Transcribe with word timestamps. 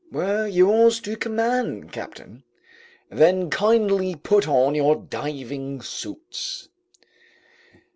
"We're 0.11 0.47
yours 0.47 0.99
to 1.01 1.15
command, 1.15 1.91
captain." 1.91 2.41
"Then 3.11 3.51
kindly 3.51 4.15
put 4.15 4.47
on 4.47 4.73
your 4.73 4.95
diving 4.95 5.81
suits." 5.83 6.69